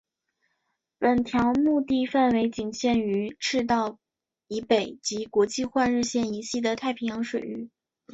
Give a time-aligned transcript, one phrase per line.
[0.97, 3.99] 本条目的范围仅局限于赤道
[4.47, 7.69] 以北及国际换日线以西的太平洋水域。